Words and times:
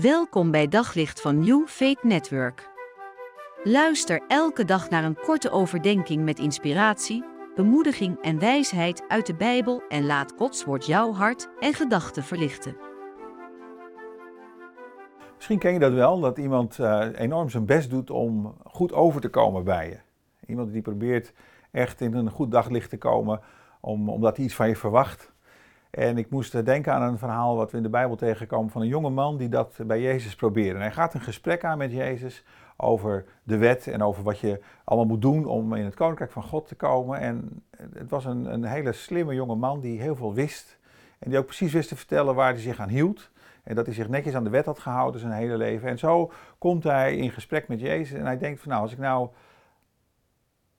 Welkom 0.00 0.50
bij 0.50 0.68
Daglicht 0.68 1.20
van 1.20 1.38
New 1.38 1.66
Faith 1.66 2.02
Network. 2.02 2.70
Luister 3.62 4.22
elke 4.28 4.64
dag 4.64 4.90
naar 4.90 5.04
een 5.04 5.16
korte 5.16 5.50
overdenking 5.50 6.24
met 6.24 6.38
inspiratie, 6.38 7.24
bemoediging 7.54 8.20
en 8.20 8.38
wijsheid 8.38 9.04
uit 9.08 9.26
de 9.26 9.34
Bijbel 9.34 9.82
en 9.88 10.06
laat 10.06 10.32
Gods 10.36 10.64
woord 10.64 10.86
jouw 10.86 11.12
hart 11.12 11.48
en 11.60 11.74
gedachten 11.74 12.22
verlichten. 12.22 12.76
Misschien 15.34 15.58
ken 15.58 15.72
je 15.72 15.78
dat 15.78 15.92
wel, 15.92 16.20
dat 16.20 16.38
iemand 16.38 16.78
uh, 16.78 17.06
enorm 17.14 17.48
zijn 17.48 17.66
best 17.66 17.90
doet 17.90 18.10
om 18.10 18.54
goed 18.64 18.92
over 18.92 19.20
te 19.20 19.28
komen 19.28 19.64
bij 19.64 19.88
je. 19.88 19.98
Iemand 20.46 20.72
die 20.72 20.82
probeert 20.82 21.32
echt 21.70 22.00
in 22.00 22.14
een 22.14 22.30
goed 22.30 22.50
daglicht 22.50 22.90
te 22.90 22.98
komen, 22.98 23.40
om, 23.80 24.08
omdat 24.08 24.36
hij 24.36 24.44
iets 24.44 24.54
van 24.54 24.68
je 24.68 24.76
verwacht. 24.76 25.33
En 25.94 26.18
ik 26.18 26.30
moest 26.30 26.64
denken 26.64 26.92
aan 26.92 27.02
een 27.02 27.18
verhaal 27.18 27.56
wat 27.56 27.70
we 27.70 27.76
in 27.76 27.82
de 27.82 27.88
Bijbel 27.88 28.16
tegenkomen 28.16 28.70
van 28.70 28.80
een 28.80 28.88
jonge 28.88 29.10
man 29.10 29.36
die 29.36 29.48
dat 29.48 29.78
bij 29.86 30.00
Jezus 30.00 30.34
probeerde. 30.34 30.78
Hij 30.78 30.92
gaat 30.92 31.14
een 31.14 31.20
gesprek 31.20 31.64
aan 31.64 31.78
met 31.78 31.92
Jezus 31.92 32.44
over 32.76 33.24
de 33.42 33.56
wet 33.56 33.86
en 33.86 34.02
over 34.02 34.22
wat 34.22 34.38
je 34.38 34.60
allemaal 34.84 35.06
moet 35.06 35.22
doen 35.22 35.44
om 35.44 35.74
in 35.74 35.84
het 35.84 35.94
koninkrijk 35.94 36.30
van 36.30 36.42
God 36.42 36.68
te 36.68 36.74
komen. 36.74 37.18
En 37.18 37.62
het 37.94 38.10
was 38.10 38.24
een, 38.24 38.52
een 38.52 38.64
hele 38.64 38.92
slimme 38.92 39.34
jonge 39.34 39.54
man 39.54 39.80
die 39.80 40.00
heel 40.00 40.16
veel 40.16 40.34
wist. 40.34 40.78
En 41.18 41.30
die 41.30 41.38
ook 41.38 41.46
precies 41.46 41.72
wist 41.72 41.88
te 41.88 41.96
vertellen 41.96 42.34
waar 42.34 42.52
hij 42.52 42.60
zich 42.60 42.80
aan 42.80 42.88
hield. 42.88 43.30
En 43.62 43.74
dat 43.74 43.86
hij 43.86 43.94
zich 43.94 44.08
netjes 44.08 44.34
aan 44.34 44.44
de 44.44 44.50
wet 44.50 44.64
had 44.64 44.78
gehouden 44.78 45.20
zijn 45.20 45.32
hele 45.32 45.56
leven. 45.56 45.88
En 45.88 45.98
zo 45.98 46.32
komt 46.58 46.84
hij 46.84 47.16
in 47.16 47.30
gesprek 47.30 47.68
met 47.68 47.80
Jezus 47.80 48.18
en 48.18 48.24
hij 48.24 48.38
denkt 48.38 48.60
van 48.60 48.70
nou, 48.70 48.82
als 48.82 48.92
ik 48.92 48.98
nou 48.98 49.28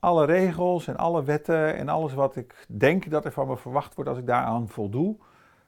alle 0.00 0.24
regels 0.24 0.86
en 0.86 0.96
alle 0.96 1.24
wetten 1.24 1.76
en 1.76 1.88
alles 1.88 2.14
wat 2.14 2.36
ik 2.36 2.66
denk 2.68 3.10
dat 3.10 3.24
er 3.24 3.32
van 3.32 3.46
me 3.46 3.56
verwacht 3.56 3.94
wordt 3.94 4.10
als 4.10 4.18
ik 4.18 4.26
daaraan 4.26 4.68
voldoe, 4.68 5.16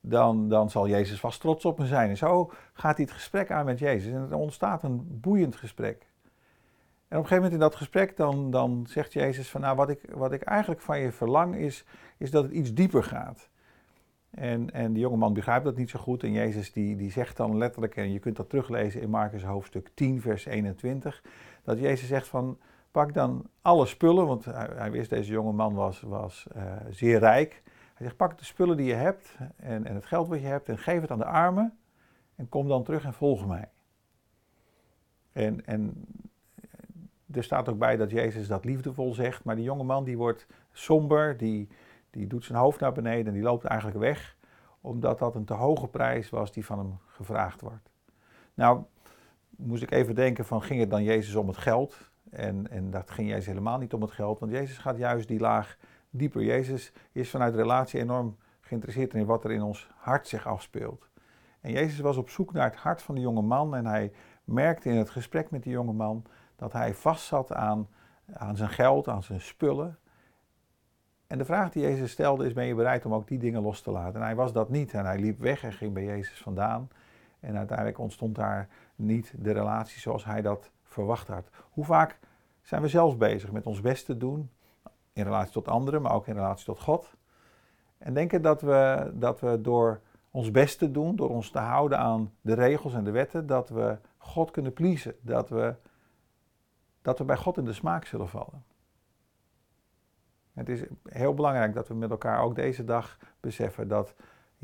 dan, 0.00 0.48
dan 0.48 0.70
zal 0.70 0.88
Jezus 0.88 1.20
vast 1.20 1.40
trots 1.40 1.64
op 1.64 1.78
me 1.78 1.86
zijn. 1.86 2.10
En 2.10 2.16
zo 2.16 2.50
gaat 2.72 2.96
hij 2.96 3.04
het 3.04 3.14
gesprek 3.14 3.50
aan 3.50 3.64
met 3.64 3.78
Jezus 3.78 4.12
en 4.12 4.26
er 4.30 4.36
ontstaat 4.36 4.82
een 4.82 5.20
boeiend 5.20 5.56
gesprek. 5.56 6.06
En 7.08 7.20
op 7.20 7.22
een 7.22 7.28
gegeven 7.28 7.36
moment 7.36 7.52
in 7.52 7.68
dat 7.68 7.74
gesprek 7.74 8.16
dan, 8.16 8.50
dan 8.50 8.86
zegt 8.88 9.12
Jezus 9.12 9.50
van 9.50 9.60
nou 9.60 9.76
wat 9.76 9.88
ik, 9.88 10.00
wat 10.12 10.32
ik 10.32 10.42
eigenlijk 10.42 10.80
van 10.80 10.98
je 10.98 11.12
verlang 11.12 11.56
is, 11.56 11.84
is 12.16 12.30
dat 12.30 12.42
het 12.42 12.52
iets 12.52 12.74
dieper 12.74 13.04
gaat. 13.04 13.48
En, 14.30 14.70
en 14.70 14.92
die 14.92 15.02
jongeman 15.02 15.34
begrijpt 15.34 15.64
dat 15.64 15.76
niet 15.76 15.90
zo 15.90 15.98
goed 15.98 16.22
en 16.22 16.32
Jezus 16.32 16.72
die, 16.72 16.96
die 16.96 17.10
zegt 17.10 17.36
dan 17.36 17.56
letterlijk, 17.56 17.96
en 17.96 18.12
je 18.12 18.18
kunt 18.18 18.36
dat 18.36 18.48
teruglezen 18.48 19.00
in 19.00 19.10
Marcus 19.10 19.42
hoofdstuk 19.42 19.90
10 19.94 20.20
vers 20.20 20.44
21, 20.44 21.22
dat 21.62 21.78
Jezus 21.78 22.08
zegt 22.08 22.28
van 22.28 22.58
Pak 22.94 23.14
dan 23.14 23.46
alle 23.62 23.86
spullen, 23.86 24.26
want 24.26 24.44
hij, 24.44 24.90
wist 24.90 25.10
deze 25.10 25.32
jonge 25.32 25.52
man 25.52 25.74
was, 25.74 26.00
was 26.00 26.46
uh, 26.56 26.62
zeer 26.90 27.18
rijk. 27.18 27.62
Hij 27.64 28.06
zegt, 28.06 28.16
pak 28.16 28.38
de 28.38 28.44
spullen 28.44 28.76
die 28.76 28.86
je 28.86 28.94
hebt 28.94 29.36
en, 29.56 29.84
en 29.84 29.94
het 29.94 30.04
geld 30.06 30.28
wat 30.28 30.40
je 30.40 30.46
hebt 30.46 30.68
en 30.68 30.78
geef 30.78 31.00
het 31.00 31.10
aan 31.10 31.18
de 31.18 31.24
armen. 31.24 31.78
En 32.34 32.48
kom 32.48 32.68
dan 32.68 32.84
terug 32.84 33.04
en 33.04 33.14
volg 33.14 33.46
mij. 33.46 33.70
En, 35.32 35.66
en 35.66 36.06
er 37.30 37.44
staat 37.44 37.68
ook 37.68 37.78
bij 37.78 37.96
dat 37.96 38.10
Jezus 38.10 38.46
dat 38.46 38.64
liefdevol 38.64 39.14
zegt, 39.14 39.44
maar 39.44 39.56
die 39.56 39.64
jonge 39.64 39.84
man 39.84 40.04
die 40.04 40.16
wordt 40.16 40.46
somber, 40.72 41.36
die, 41.36 41.68
die 42.10 42.26
doet 42.26 42.44
zijn 42.44 42.58
hoofd 42.58 42.80
naar 42.80 42.92
beneden 42.92 43.26
en 43.26 43.32
die 43.32 43.42
loopt 43.42 43.64
eigenlijk 43.64 43.98
weg, 43.98 44.36
omdat 44.80 45.18
dat 45.18 45.34
een 45.34 45.44
te 45.44 45.54
hoge 45.54 45.88
prijs 45.88 46.30
was 46.30 46.52
die 46.52 46.64
van 46.64 46.78
hem 46.78 46.98
gevraagd 47.06 47.60
wordt. 47.60 47.90
Nou, 48.54 48.84
moest 49.56 49.82
ik 49.82 49.90
even 49.90 50.14
denken 50.14 50.44
van, 50.44 50.62
ging 50.62 50.80
het 50.80 50.90
dan 50.90 51.02
Jezus 51.02 51.34
om 51.34 51.48
het 51.48 51.56
geld? 51.56 52.10
En, 52.30 52.70
en 52.70 52.90
dat 52.90 53.10
ging 53.10 53.28
Jezus 53.28 53.46
helemaal 53.46 53.78
niet 53.78 53.94
om 53.94 54.02
het 54.02 54.10
geld, 54.10 54.38
want 54.38 54.52
Jezus 54.52 54.78
gaat 54.78 54.98
juist 54.98 55.28
die 55.28 55.40
laag 55.40 55.76
dieper. 56.10 56.42
Jezus 56.42 56.92
is 57.12 57.30
vanuit 57.30 57.54
relatie 57.54 58.00
enorm 58.00 58.36
geïnteresseerd 58.60 59.14
in 59.14 59.24
wat 59.24 59.44
er 59.44 59.52
in 59.52 59.62
ons 59.62 59.90
hart 59.96 60.28
zich 60.28 60.46
afspeelt. 60.46 61.08
En 61.60 61.72
Jezus 61.72 61.98
was 61.98 62.16
op 62.16 62.28
zoek 62.28 62.52
naar 62.52 62.70
het 62.70 62.78
hart 62.78 63.02
van 63.02 63.14
de 63.14 63.20
jonge 63.20 63.42
man 63.42 63.74
en 63.74 63.86
hij 63.86 64.12
merkte 64.44 64.88
in 64.88 64.96
het 64.96 65.10
gesprek 65.10 65.50
met 65.50 65.62
die 65.62 65.72
jonge 65.72 65.92
man 65.92 66.24
dat 66.56 66.72
hij 66.72 66.94
vastzat 66.94 67.52
aan, 67.52 67.88
aan 68.32 68.56
zijn 68.56 68.70
geld, 68.70 69.08
aan 69.08 69.22
zijn 69.22 69.40
spullen. 69.40 69.98
En 71.26 71.38
de 71.38 71.44
vraag 71.44 71.70
die 71.70 71.82
Jezus 71.82 72.10
stelde 72.10 72.46
is, 72.46 72.52
ben 72.52 72.66
je 72.66 72.74
bereid 72.74 73.06
om 73.06 73.14
ook 73.14 73.28
die 73.28 73.38
dingen 73.38 73.62
los 73.62 73.80
te 73.80 73.90
laten? 73.90 74.14
En 74.14 74.26
hij 74.26 74.34
was 74.34 74.52
dat 74.52 74.68
niet 74.68 74.94
en 74.94 75.04
hij 75.04 75.18
liep 75.18 75.38
weg 75.38 75.62
en 75.62 75.72
ging 75.72 75.92
bij 75.92 76.04
Jezus 76.04 76.42
vandaan. 76.42 76.88
En 77.44 77.56
uiteindelijk 77.56 77.98
ontstond 77.98 78.34
daar 78.34 78.68
niet 78.94 79.34
de 79.38 79.52
relatie 79.52 80.00
zoals 80.00 80.24
hij 80.24 80.42
dat 80.42 80.70
verwacht 80.82 81.28
had. 81.28 81.50
Hoe 81.70 81.84
vaak 81.84 82.18
zijn 82.62 82.82
we 82.82 82.88
zelfs 82.88 83.16
bezig 83.16 83.52
met 83.52 83.66
ons 83.66 83.80
best 83.80 84.06
te 84.06 84.16
doen, 84.16 84.50
in 85.12 85.24
relatie 85.24 85.52
tot 85.52 85.68
anderen, 85.68 86.02
maar 86.02 86.12
ook 86.12 86.26
in 86.26 86.34
relatie 86.34 86.64
tot 86.64 86.80
God. 86.80 87.14
En 87.98 88.14
denken 88.14 88.42
dat 88.42 88.60
we, 88.60 89.10
dat 89.14 89.40
we 89.40 89.60
door 89.60 90.00
ons 90.30 90.50
best 90.50 90.78
te 90.78 90.90
doen, 90.90 91.16
door 91.16 91.30
ons 91.30 91.50
te 91.50 91.58
houden 91.58 91.98
aan 91.98 92.32
de 92.40 92.54
regels 92.54 92.94
en 92.94 93.04
de 93.04 93.10
wetten, 93.10 93.46
dat 93.46 93.68
we 93.68 93.98
God 94.18 94.50
kunnen 94.50 94.72
pleasen, 94.72 95.14
dat 95.20 95.48
we, 95.48 95.74
dat 97.02 97.18
we 97.18 97.24
bij 97.24 97.36
God 97.36 97.56
in 97.56 97.64
de 97.64 97.72
smaak 97.72 98.04
zullen 98.04 98.28
vallen. 98.28 98.64
Het 100.52 100.68
is 100.68 100.82
heel 101.02 101.34
belangrijk 101.34 101.74
dat 101.74 101.88
we 101.88 101.94
met 101.94 102.10
elkaar 102.10 102.40
ook 102.40 102.54
deze 102.54 102.84
dag 102.84 103.18
beseffen 103.40 103.88
dat 103.88 104.14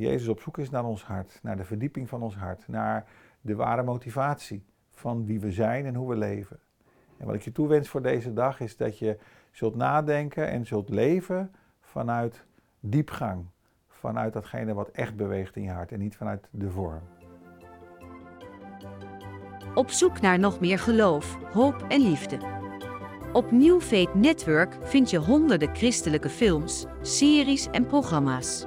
Jezus 0.00 0.28
op 0.28 0.40
zoek 0.40 0.58
is 0.58 0.70
naar 0.70 0.84
ons 0.84 1.04
hart, 1.04 1.38
naar 1.42 1.56
de 1.56 1.64
verdieping 1.64 2.08
van 2.08 2.22
ons 2.22 2.36
hart, 2.36 2.68
naar 2.68 3.06
de 3.40 3.54
ware 3.54 3.82
motivatie 3.82 4.64
van 4.90 5.26
wie 5.26 5.40
we 5.40 5.52
zijn 5.52 5.86
en 5.86 5.94
hoe 5.94 6.08
we 6.08 6.16
leven. 6.16 6.58
En 7.16 7.26
wat 7.26 7.34
ik 7.34 7.42
je 7.42 7.52
toewens 7.52 7.88
voor 7.88 8.02
deze 8.02 8.32
dag 8.32 8.60
is 8.60 8.76
dat 8.76 8.98
je 8.98 9.18
zult 9.50 9.76
nadenken 9.76 10.48
en 10.48 10.66
zult 10.66 10.88
leven 10.88 11.52
vanuit 11.80 12.44
diepgang. 12.80 13.44
Vanuit 13.88 14.32
datgene 14.32 14.74
wat 14.74 14.88
echt 14.88 15.16
beweegt 15.16 15.56
in 15.56 15.62
je 15.62 15.70
hart 15.70 15.92
en 15.92 15.98
niet 15.98 16.16
vanuit 16.16 16.48
de 16.50 16.70
vorm. 16.70 17.02
Op 19.74 19.90
zoek 19.90 20.20
naar 20.20 20.38
nog 20.38 20.60
meer 20.60 20.78
geloof, 20.78 21.38
hoop 21.52 21.84
en 21.88 22.00
liefde. 22.00 22.38
Op 23.32 23.50
New 23.50 23.80
Network 24.14 24.78
vind 24.82 25.10
je 25.10 25.18
honderden 25.18 25.74
christelijke 25.76 26.28
films, 26.28 26.86
series 27.00 27.66
en 27.70 27.86
programma's. 27.86 28.66